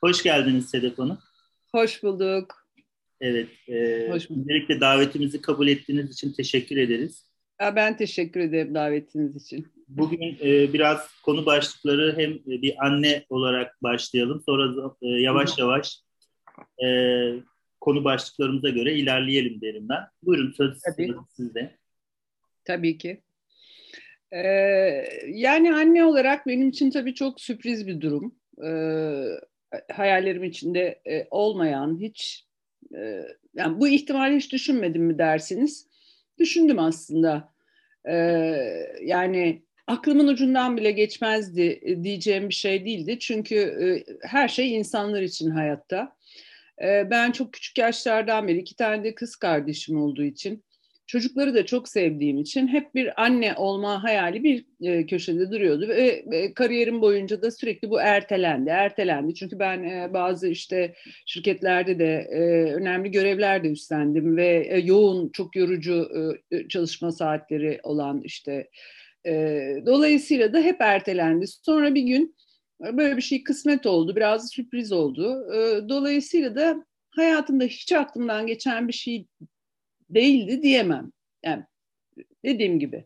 [0.00, 1.18] Hoş geldiniz Sedef Hanım.
[1.72, 2.68] Hoş bulduk.
[3.20, 4.42] Evet, e, Hoş bulduk.
[4.42, 7.30] öncelikle davetimizi kabul ettiğiniz için teşekkür ederiz.
[7.60, 9.66] Ben teşekkür ederim davetiniz için.
[9.88, 16.00] Bugün e, biraz konu başlıkları hem bir anne olarak başlayalım, sonra e, yavaş yavaş
[16.84, 16.88] e,
[17.80, 20.02] konu başlıklarımıza göre ilerleyelim derim ben.
[20.22, 21.14] Buyurun söz Tabii.
[21.36, 21.76] sizde.
[22.64, 23.22] Tabii ki.
[24.32, 28.34] Ee, yani anne olarak benim için tabii çok sürpriz bir durum.
[28.64, 29.24] Ee,
[29.92, 32.46] hayallerim içinde e, olmayan, hiç
[32.96, 33.20] e,
[33.54, 35.88] yani bu ihtimali hiç düşünmedim mi dersiniz?
[36.38, 37.54] Düşündüm aslında.
[38.08, 38.56] Ee,
[39.02, 43.18] yani aklımın ucundan bile geçmezdi e, diyeceğim bir şey değildi.
[43.18, 43.86] Çünkü e,
[44.28, 46.16] her şey insanlar için hayatta.
[46.82, 50.64] E, ben çok küçük yaşlardan beri iki tane de kız kardeşim olduğu için
[51.06, 56.24] Çocukları da çok sevdiğim için hep bir anne olma hayali bir e, köşede duruyordu ve
[56.32, 59.34] e, kariyerim boyunca da sürekli bu ertelendi, ertelendi.
[59.34, 60.94] Çünkü ben e, bazı işte
[61.26, 62.40] şirketlerde de e,
[62.74, 66.08] önemli görevler de üstlendim ve e, yoğun, çok yorucu
[66.50, 68.68] e, çalışma saatleri olan işte
[69.26, 69.32] e,
[69.86, 71.46] dolayısıyla da hep ertelendi.
[71.46, 72.36] Sonra bir gün
[72.80, 75.46] böyle bir şey kısmet oldu, biraz sürpriz oldu.
[75.54, 79.26] E, dolayısıyla da hayatımda hiç aklımdan geçen bir şey
[80.10, 81.12] değildi diyemem.
[81.44, 81.64] Yani
[82.44, 83.04] dediğim gibi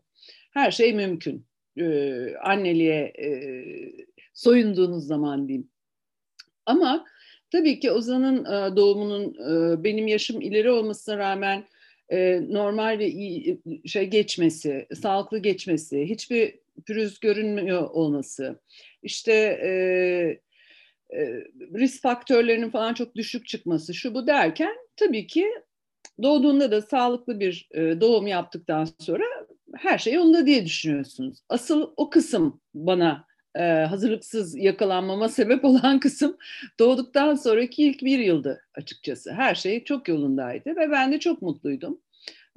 [0.51, 1.49] her şey mümkün.
[1.77, 3.29] Ee, anneliğe e,
[4.33, 5.69] soyunduğunuz zaman diyeyim.
[6.65, 7.05] Ama
[7.51, 11.65] tabii ki Ozan'ın e, doğumunun e, benim yaşım ileri olmasına rağmen
[12.09, 18.59] e, normal ve iyi şey geçmesi, sağlıklı geçmesi, hiçbir pürüz görünmüyor olması,
[19.03, 19.69] işte e,
[21.17, 25.47] e, risk faktörlerinin falan çok düşük çıkması, şu bu derken tabii ki
[26.23, 29.23] doğduğunda da sağlıklı bir e, doğum yaptıktan sonra
[29.75, 31.39] her şey yolunda diye düşünüyorsunuz.
[31.49, 33.25] Asıl o kısım bana
[33.55, 36.37] e, hazırlıksız yakalanmama sebep olan kısım
[36.79, 39.33] doğduktan sonraki ilk bir yıldı açıkçası.
[39.33, 42.01] Her şey çok yolundaydı ve ben de çok mutluydum.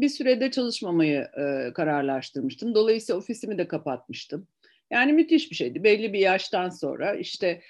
[0.01, 2.75] Bir sürede çalışmamayı e, kararlaştırmıştım.
[2.75, 4.47] Dolayısıyla ofisimi de kapatmıştım.
[4.91, 5.85] Yani müthiş bir şeydi.
[5.85, 7.63] Belli bir yaştan sonra işte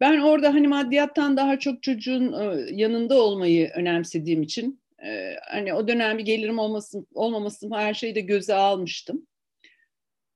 [0.00, 5.88] ben orada hani maddiyattan daha çok çocuğun e, yanında olmayı önemsediğim için e, hani o
[5.88, 9.26] dönem bir gelirim olmasın, olmamasın her şeyi de göze almıştım.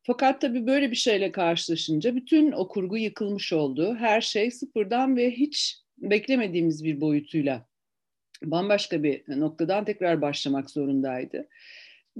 [0.03, 3.97] Fakat tabii böyle bir şeyle karşılaşınca bütün o kurgu yıkılmış oldu.
[3.99, 7.67] Her şey sıfırdan ve hiç beklemediğimiz bir boyutuyla
[8.43, 11.49] bambaşka bir noktadan tekrar başlamak zorundaydı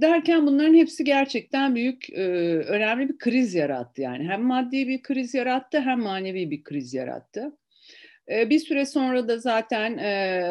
[0.01, 2.23] derken bunların hepsi gerçekten büyük, e,
[2.57, 4.01] önemli bir kriz yarattı.
[4.01, 7.57] Yani hem maddi bir kriz yarattı hem manevi bir kriz yarattı.
[8.31, 10.43] E, bir süre sonra da zaten e,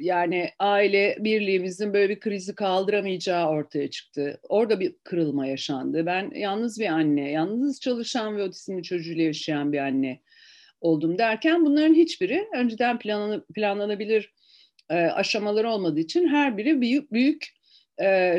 [0.00, 4.40] yani aile birliğimizin böyle bir krizi kaldıramayacağı ortaya çıktı.
[4.48, 6.06] Orada bir kırılma yaşandı.
[6.06, 10.20] Ben yalnız bir anne, yalnız çalışan ve otizmli çocuğuyla yaşayan bir anne
[10.80, 12.98] oldum derken bunların hiçbiri önceden
[13.54, 14.34] planlanabilir
[14.90, 17.55] aşamaları olmadığı için her biri büyük büyük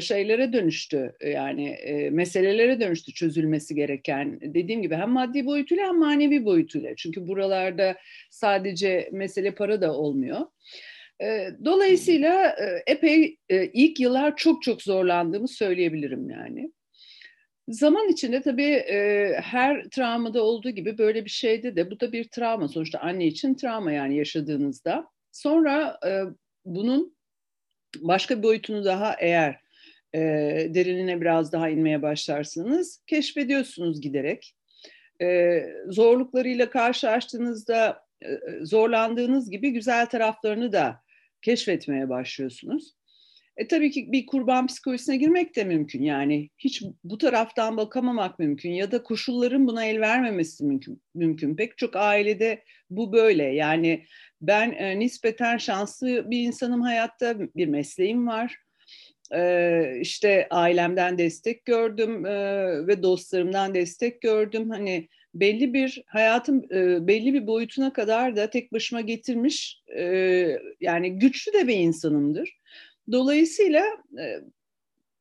[0.01, 1.77] şeylere dönüştü yani
[2.11, 7.97] meselelere dönüştü çözülmesi gereken dediğim gibi hem maddi boyutuyla hem manevi boyutuyla çünkü buralarda
[8.31, 10.39] sadece mesele para da olmuyor.
[11.65, 12.55] Dolayısıyla
[12.87, 16.71] epey ilk yıllar çok çok zorlandığımı söyleyebilirim yani.
[17.69, 18.83] Zaman içinde tabii
[19.41, 23.53] her travmada olduğu gibi böyle bir şeyde de bu da bir travma sonuçta anne için
[23.53, 25.07] travma yani yaşadığınızda.
[25.31, 25.99] Sonra
[26.65, 27.16] bunun
[27.99, 29.59] başka bir boyutunu daha eğer
[30.13, 30.19] e,
[30.73, 34.55] derinine biraz daha inmeye başlarsanız keşfediyorsunuz giderek.
[35.21, 38.27] E, zorluklarıyla karşılaştığınızda e,
[38.61, 41.01] zorlandığınız gibi güzel taraflarını da
[41.41, 42.97] keşfetmeye başlıyorsunuz.
[43.57, 46.03] E tabii ki bir kurban psikolojisine girmek de mümkün.
[46.03, 51.01] Yani hiç bu taraftan bakamamak mümkün ya da koşulların buna el vermemesi mümkün.
[51.15, 51.55] mümkün.
[51.55, 53.43] Pek çok ailede bu böyle.
[53.43, 54.05] Yani
[54.41, 58.57] ben e, nispeten şanslı bir insanım hayatta, bir mesleğim var.
[59.33, 62.37] E, işte ailemden destek gördüm e,
[62.87, 64.69] ve dostlarımdan destek gördüm.
[64.69, 70.03] Hani belli bir hayatım e, belli bir boyutuna kadar da tek başıma getirmiş e,
[70.81, 72.57] yani güçlü de bir insanımdır.
[73.11, 73.83] Dolayısıyla
[74.19, 74.41] e,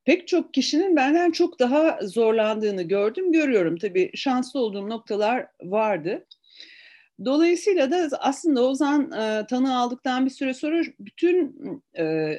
[0.05, 3.77] pek çok kişinin benden çok daha zorlandığını gördüm, görüyorum.
[3.77, 6.27] Tabii şanslı olduğum noktalar vardı.
[7.25, 11.57] Dolayısıyla da aslında Ozan e, tanı aldıktan bir süre sonra bütün
[11.99, 12.35] e,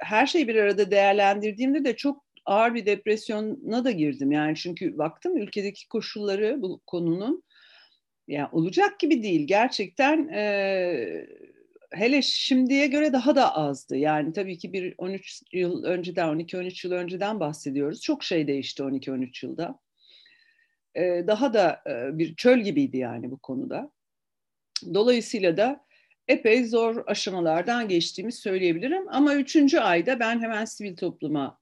[0.00, 4.32] her şeyi bir arada değerlendirdiğimde de çok ağır bir depresyona da girdim.
[4.32, 7.42] Yani çünkü baktım ülkedeki koşulları bu konunun
[8.28, 9.46] yani olacak gibi değil.
[9.46, 11.26] Gerçekten e,
[11.90, 13.96] hele şimdiye göre daha da azdı.
[13.96, 18.00] Yani tabii ki bir 13 yıl önceden, 12-13 yıl önceden bahsediyoruz.
[18.00, 19.78] Çok şey değişti 12-13 yılda.
[21.26, 21.82] Daha da
[22.18, 23.90] bir çöl gibiydi yani bu konuda.
[24.94, 25.86] Dolayısıyla da
[26.28, 29.08] epey zor aşamalardan geçtiğimi söyleyebilirim.
[29.08, 31.58] Ama üçüncü ayda ben hemen sivil topluma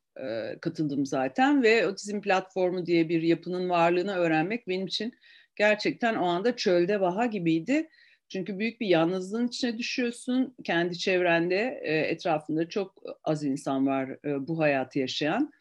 [0.60, 5.14] katıldım zaten ve otizm platformu diye bir yapının varlığını öğrenmek benim için
[5.56, 7.88] gerçekten o anda çölde vaha gibiydi.
[8.28, 10.54] Çünkü büyük bir yalnızlığın içine düşüyorsun.
[10.64, 15.52] Kendi çevrende, etrafında çok az insan var bu hayatı yaşayan.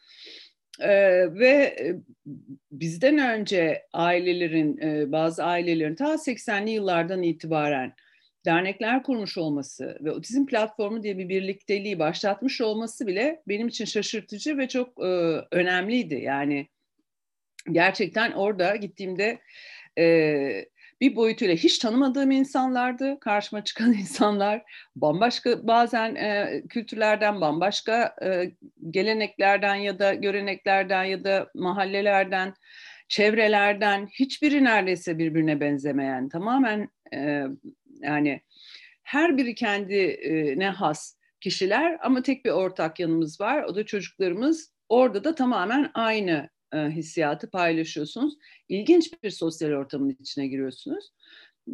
[0.80, 0.88] E,
[1.34, 1.76] ve
[2.72, 4.78] bizden önce ailelerin,
[5.12, 7.94] bazı ailelerin ta 80'li yıllardan itibaren
[8.44, 14.58] dernekler kurmuş olması ve otizm platformu diye bir birlikteliği başlatmış olması bile benim için şaşırtıcı
[14.58, 14.98] ve çok
[15.50, 16.14] önemliydi.
[16.14, 16.68] Yani
[17.72, 19.38] gerçekten orada gittiğimde
[21.04, 23.20] bir boyutuyla hiç tanımadığım insanlardı.
[23.20, 24.62] Karşıma çıkan insanlar
[24.96, 28.52] bambaşka bazen e, kültürlerden, bambaşka e,
[28.90, 32.54] geleneklerden ya da göreneklerden ya da mahallelerden,
[33.08, 37.44] çevrelerden hiçbiri neredeyse birbirine benzemeyen tamamen e,
[38.00, 38.40] yani
[39.02, 43.62] her biri kendine has kişiler ama tek bir ortak yanımız var.
[43.62, 44.74] O da çocuklarımız.
[44.88, 48.34] Orada da tamamen aynı e, hissiyatı paylaşıyorsunuz.
[48.68, 51.10] İlginç bir sosyal ortamın içine giriyorsunuz.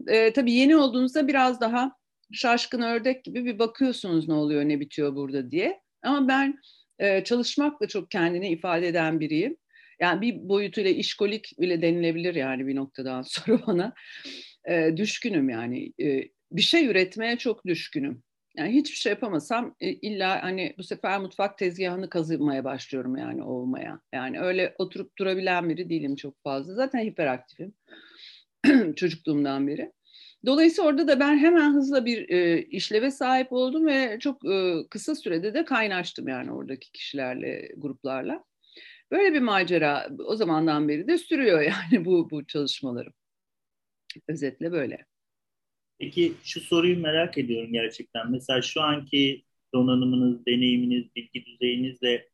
[0.07, 1.93] E, tabii yeni olduğunuzda biraz daha
[2.33, 5.81] şaşkın ördek gibi bir bakıyorsunuz ne oluyor ne bitiyor burada diye.
[6.03, 6.59] Ama ben
[6.99, 9.57] e, çalışmakla çok kendini ifade eden biriyim.
[10.01, 13.95] Yani bir boyutuyla işkolik bile denilebilir yani bir noktadan sonra bana.
[14.69, 15.93] E, düşkünüm yani.
[16.01, 18.23] E, bir şey üretmeye çok düşkünüm.
[18.57, 24.01] Yani hiçbir şey yapamasam e, illa hani bu sefer mutfak tezgahını kazımaya başlıyorum yani olmaya.
[24.13, 26.75] Yani öyle oturup durabilen biri değilim çok fazla.
[26.75, 27.75] Zaten hiperaktifim
[28.97, 29.93] çocukluğumdan beri.
[30.47, 35.15] Dolayısıyla orada da ben hemen hızla bir e, işleve sahip oldum ve çok e, kısa
[35.15, 38.45] sürede de kaynaştım yani oradaki kişilerle, gruplarla.
[39.11, 41.61] Böyle bir macera o zamandan beri de sürüyor
[41.93, 43.13] yani bu bu çalışmalarım.
[44.29, 45.10] Özetle böyle.
[46.01, 48.31] Peki şu soruyu merak ediyorum gerçekten.
[48.31, 49.43] Mesela şu anki
[49.75, 52.29] donanımınız, deneyiminiz, bilgi düzeyinizle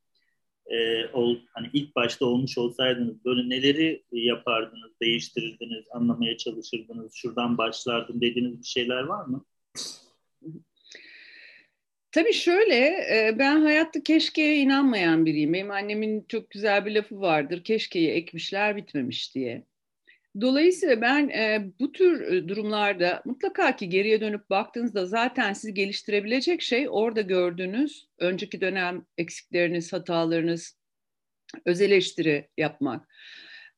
[0.66, 8.20] e, ol, hani ilk başta olmuş olsaydınız böyle neleri yapardınız, değiştirirdiniz, anlamaya çalışırdınız, şuradan başlardım
[8.20, 9.44] dediğiniz bir şeyler var mı?
[12.12, 12.94] Tabii şöyle,
[13.38, 15.52] ben hayatta keşkeye inanmayan biriyim.
[15.52, 19.62] Benim annemin çok güzel bir lafı vardır, keşkeyi ekmişler bitmemiş diye.
[20.40, 26.86] Dolayısıyla ben e, bu tür durumlarda mutlaka ki geriye dönüp baktığınızda zaten sizi geliştirebilecek şey
[26.90, 30.78] orada gördüğünüz önceki dönem eksikleriniz, hatalarınız,
[31.64, 33.08] öz eleştiri yapmak.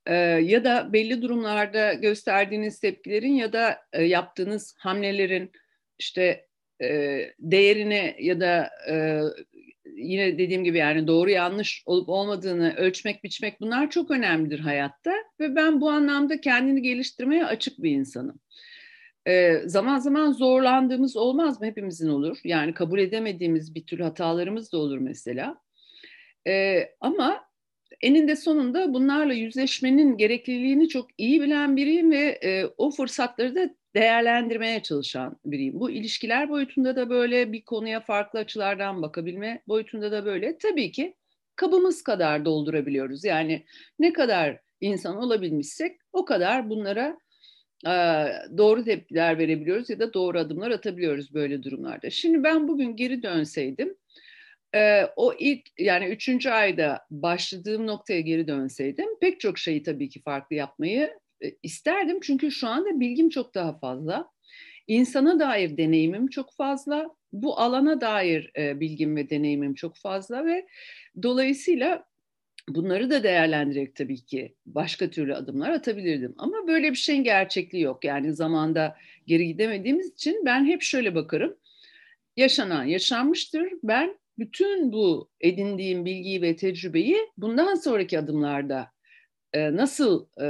[0.06, 5.52] E, ya da belli durumlarda gösterdiğiniz tepkilerin ya da e, yaptığınız hamlelerin
[5.99, 6.46] işte
[6.82, 9.20] e, değerini ya da e,
[9.98, 15.56] yine dediğim gibi yani doğru yanlış olup olmadığını ölçmek, biçmek bunlar çok önemlidir hayatta ve
[15.56, 18.40] ben bu anlamda kendini geliştirmeye açık bir insanım.
[19.26, 21.66] Ee, zaman zaman zorlandığımız olmaz mı?
[21.66, 22.38] Hepimizin olur.
[22.44, 25.58] Yani kabul edemediğimiz bir tür hatalarımız da olur mesela.
[26.46, 27.48] Ee, ama
[28.02, 34.82] eninde sonunda bunlarla yüzleşmenin gerekliliğini çok iyi bilen biriyim ve e, o fırsatları da değerlendirmeye
[34.82, 35.81] çalışan biriyim.
[35.81, 40.58] Bu ilişkiler boyutunda da böyle bir konuya farklı açılardan bakabilme boyutunda da böyle.
[40.58, 41.14] Tabii ki
[41.56, 43.25] kabımız kadar doldurabiliyoruz.
[43.25, 43.64] Yani
[43.99, 47.19] ne kadar insan olabilmişsek o kadar bunlara
[47.87, 47.92] e,
[48.59, 52.11] doğru tepkiler verebiliyoruz ya da doğru adımlar atabiliyoruz böyle durumlarda.
[52.11, 53.97] Şimdi ben bugün geri dönseydim
[54.75, 60.23] e, o ilk yani üçüncü ayda başladığım noktaya geri dönseydim pek çok şeyi tabii ki
[60.23, 61.18] farklı yapmayı
[61.62, 64.30] isterdim çünkü şu anda bilgim çok daha fazla.
[64.87, 67.07] İnsana dair deneyimim çok fazla.
[67.33, 70.66] Bu alana dair e, bilgim ve deneyimim çok fazla ve
[71.23, 72.04] dolayısıyla
[72.68, 76.35] bunları da değerlendirerek tabii ki başka türlü adımlar atabilirdim.
[76.38, 78.04] Ama böyle bir şeyin gerçekliği yok.
[78.04, 81.57] Yani zamanda geri gidemediğimiz için ben hep şöyle bakarım.
[82.37, 83.73] Yaşanan yaşanmıştır.
[83.83, 88.88] Ben bütün bu edindiğim bilgiyi ve tecrübeyi bundan sonraki adımlarda
[89.52, 90.49] e, nasıl e,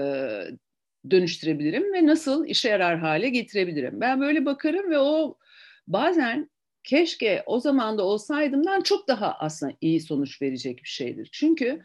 [1.11, 4.01] dönüştürebilirim ve nasıl işe yarar hale getirebilirim?
[4.01, 5.39] Ben böyle bakarım ve o
[5.87, 6.51] bazen
[6.85, 11.29] keşke o zaman da olsaydımdan çok daha aslında iyi sonuç verecek bir şeydir.
[11.33, 11.83] Çünkü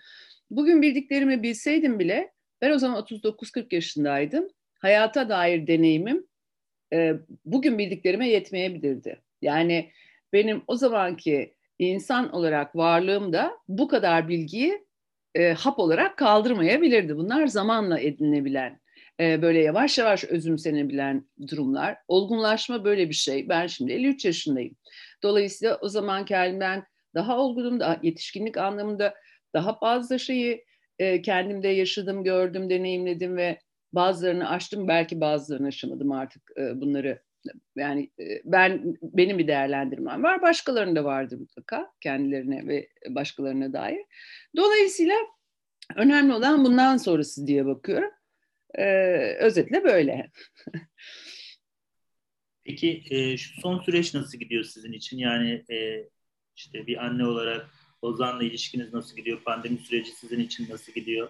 [0.50, 4.48] bugün bildiklerimi bilseydim bile ben o zaman 39-40 yaşındaydım.
[4.80, 6.28] Hayata dair deneyimim
[6.94, 7.14] e,
[7.46, 9.22] bugün bildiklerime yetmeyebilirdi.
[9.42, 9.92] Yani
[10.34, 14.86] benim o zamanki insan olarak varlığım da bu kadar bilgiyi
[15.36, 17.18] e, hap olarak kaldırmayabilirdi.
[17.18, 18.80] Bunlar zamanla edinebilen
[19.20, 21.98] e, böyle yavaş yavaş özümsenebilen durumlar.
[22.08, 23.50] Olgunlaşma böyle bir şey.
[23.50, 24.76] Ben şimdi 53 yaşındayım.
[25.24, 26.84] Dolayısıyla o zaman kendimden
[27.16, 29.14] daha olgunum, daha yetişkinlik anlamında
[29.54, 30.66] daha fazla şeyi
[31.00, 33.60] e, kendimde yaşadım, gördüm, deneyimledim ve
[33.94, 34.88] bazılarını aştım.
[34.88, 37.22] Belki bazılarını aşamadım artık e, bunları
[37.76, 38.12] Yani
[38.46, 40.42] ben benim bir değerlendirmem var.
[40.42, 44.06] Başkalarının da vardır mutlaka kendilerine ve başkalarına dair.
[44.58, 45.16] Dolayısıyla
[45.96, 48.12] önemli olan bundan sonrası diye bakıyorum.
[48.78, 50.32] Ee, özetle böyle.
[52.66, 55.18] Peki e, şu son süreç nasıl gidiyor sizin için?
[55.18, 56.10] Yani e,
[56.56, 57.70] işte bir anne olarak
[58.02, 59.44] Ozan'la ilişkiniz nasıl gidiyor?
[59.44, 61.30] Pandemi süreci sizin için nasıl gidiyor?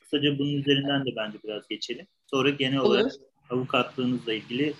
[0.00, 2.06] Kısaca bunun üzerinden de bence biraz geçelim.
[2.26, 2.88] Sonra genel Olur.
[2.88, 3.12] olarak
[3.50, 4.74] avukatlığınızla ilgili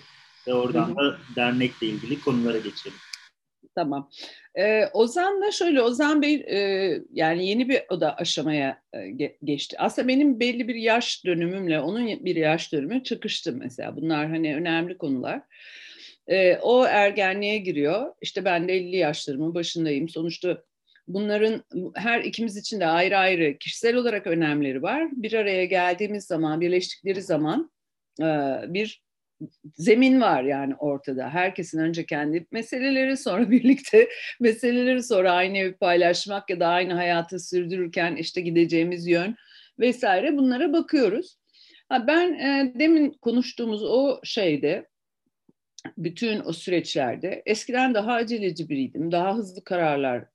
[0.47, 2.97] ve oradan da dernekle ilgili konulara geçelim.
[3.79, 4.09] Tamam.
[4.55, 6.57] Ee, Ozan da şöyle, Ozan Bey e,
[7.13, 9.09] yani yeni bir o da aşamaya e,
[9.43, 9.75] geçti.
[9.79, 13.95] Aslında benim belli bir yaş dönümümle onun bir yaş dönümü çıkıştı mesela.
[13.95, 15.41] Bunlar hani önemli konular.
[16.27, 18.13] E, o ergenliğe giriyor.
[18.21, 20.09] İşte ben de 50 yaşlarımın başındayım.
[20.09, 20.63] Sonuçta
[21.07, 21.63] bunların
[21.95, 25.09] her ikimiz için de ayrı ayrı kişisel olarak önemleri var.
[25.11, 27.71] Bir araya geldiğimiz zaman, birleştikleri zaman
[28.67, 29.01] bir
[29.75, 31.29] zemin var yani ortada.
[31.29, 37.39] Herkesin önce kendi meseleleri sonra birlikte meseleleri sonra aynı evi paylaşmak ya da aynı hayatı
[37.39, 39.35] sürdürürken işte gideceğimiz yön
[39.79, 41.37] vesaire bunlara bakıyoruz.
[41.91, 44.87] Ben e, demin konuştuğumuz o şeyde
[45.97, 49.11] bütün o süreçlerde eskiden daha aceleci biriydim.
[49.11, 50.25] Daha hızlı kararlar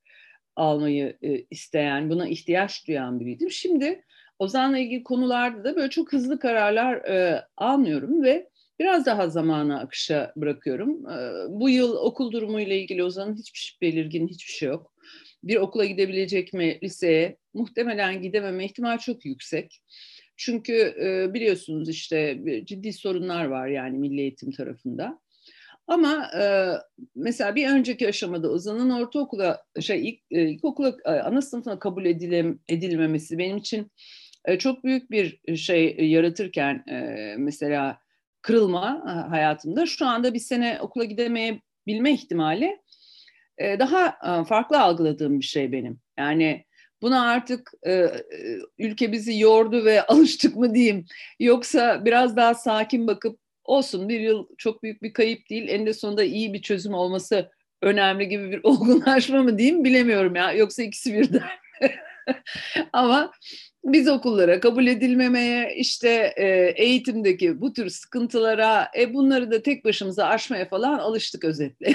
[0.56, 3.50] almayı e, isteyen, buna ihtiyaç duyan biriydim.
[3.50, 4.04] Şimdi
[4.38, 10.32] Ozan'la ilgili konularda da böyle çok hızlı kararlar e, almıyorum ve biraz daha zamana akışa
[10.36, 11.10] bırakıyorum.
[11.10, 11.16] E,
[11.48, 14.94] bu yıl okul durumuyla ilgili Ozan'ın hiçbir şey belirgin, hiçbir şey yok.
[15.44, 17.36] Bir okula gidebilecek mi liseye?
[17.54, 19.80] Muhtemelen gidememe ihtimal çok yüksek.
[20.36, 25.20] Çünkü e, biliyorsunuz işte ciddi sorunlar var yani milli eğitim tarafında.
[25.86, 26.44] Ama e,
[27.14, 33.38] mesela bir önceki aşamada Ozan'ın ortaokula, şey ilk, e, ilkokula, ana sınıfına kabul edilem, edilmemesi
[33.38, 33.90] benim için
[34.58, 37.98] çok büyük bir şey yaratırken e, mesela
[38.44, 42.78] kırılma e, hayatımda şu anda bir sene okula gidemeyebilme ihtimali
[43.58, 46.00] e, daha e, farklı algıladığım bir şey benim.
[46.18, 46.64] Yani
[47.02, 47.72] buna artık
[48.78, 51.04] ülke bizi yordu ve alıştık mı diyeyim
[51.40, 55.68] yoksa biraz daha sakin bakıp olsun bir yıl çok büyük bir kayıp değil.
[55.68, 57.50] Eninde sonunda iyi bir çözüm olması
[57.82, 60.52] önemli gibi bir olgunlaşma mı diyeyim bilemiyorum ya.
[60.52, 61.42] Yoksa ikisi birden.
[62.92, 63.32] Ama
[63.84, 70.26] biz okullara kabul edilmemeye, işte e, eğitimdeki bu tür sıkıntılara, e, bunları da tek başımıza
[70.26, 71.92] aşmaya falan alıştık özetle.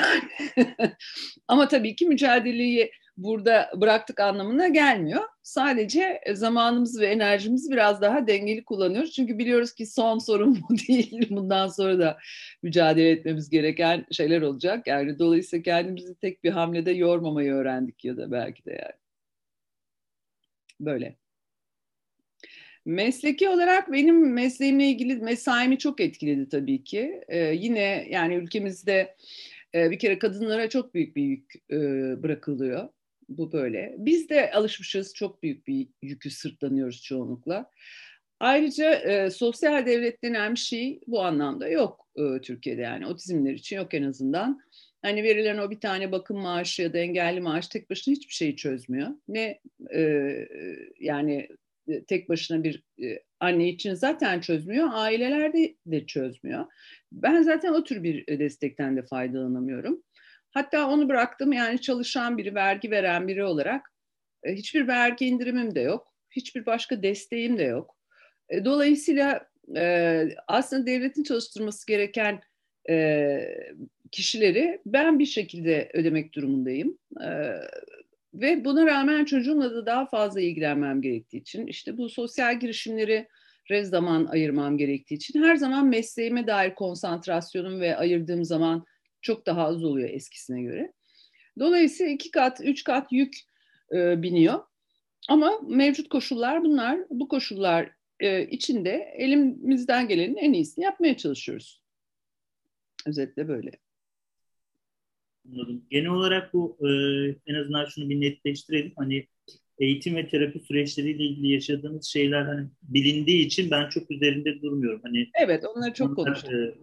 [1.48, 5.24] Ama tabii ki mücadeleyi burada bıraktık anlamına gelmiyor.
[5.43, 9.12] Sadece e, zamanımızı ve enerjimizi biraz daha dengeli kullanıyoruz.
[9.12, 11.27] Çünkü biliyoruz ki son sorun bu değil.
[11.29, 12.17] Bundan sonra da
[12.63, 14.88] mücadele etmemiz gereken şeyler olacak.
[14.88, 19.00] Yani dolayısıyla kendimizi tek bir hamlede yormamayı öğrendik ya da belki de yani.
[20.79, 21.15] Böyle.
[22.86, 27.21] Mesleki olarak benim mesleğimle ilgili mesaimi çok etkiledi tabii ki.
[27.27, 29.15] Ee, yine yani ülkemizde
[29.75, 31.77] e, bir kere kadınlara çok büyük bir yük e,
[32.24, 32.89] bırakılıyor
[33.29, 33.95] bu böyle.
[33.98, 37.71] Biz de alışmışız çok büyük bir yükü sırtlanıyoruz çoğunlukla.
[38.39, 43.75] Ayrıca e, sosyal devlet denen bir şey bu anlamda yok e, Türkiye'de yani otizmler için
[43.75, 44.62] yok en azından.
[45.01, 48.55] Hani verilen o bir tane bakım maaşı ya da engelli maaş tek başına hiçbir şeyi
[48.55, 49.07] çözmüyor.
[49.27, 49.59] Ne
[49.93, 50.33] e,
[51.00, 51.57] yani e,
[52.08, 56.65] tek başına bir e, anne için zaten çözmüyor, ailelerde de çözmüyor.
[57.12, 60.03] Ben zaten o tür bir destekten de faydalanamıyorum.
[60.51, 63.91] Hatta onu bıraktım yani çalışan biri, vergi veren biri olarak
[64.43, 66.13] e, hiçbir vergi indirimim de yok.
[66.31, 67.96] Hiçbir başka desteğim de yok.
[68.50, 72.41] E, dolayısıyla e, aslında devletin çalıştırması gereken
[74.12, 76.98] kişileri ben bir şekilde ödemek durumundayım.
[78.33, 83.27] Ve buna rağmen çocuğumla da daha fazla ilgilenmem gerektiği için işte bu sosyal girişimleri
[83.71, 88.86] rez zaman ayırmam gerektiği için her zaman mesleğime dair konsantrasyonum ve ayırdığım zaman
[89.21, 90.93] çok daha az oluyor eskisine göre.
[91.59, 93.38] Dolayısıyla iki kat, üç kat yük
[93.93, 94.59] e, biniyor.
[95.29, 97.00] Ama mevcut koşullar bunlar.
[97.09, 101.83] Bu koşullar e, içinde elimizden gelenin en iyisini yapmaya çalışıyoruz.
[103.05, 103.71] Özetle böyle.
[105.53, 105.86] Anladım.
[105.89, 106.89] Genel olarak bu e,
[107.48, 108.94] en azından şunu bir netleştirelim.
[108.98, 109.27] Hani
[109.79, 115.01] eğitim ve terapi süreçleriyle ilgili yaşadığınız şeyler hani bilindiği için ben çok üzerinde durmuyorum.
[115.03, 116.51] Hani Evet, onları çok konuştuk.
[116.53, 116.74] E,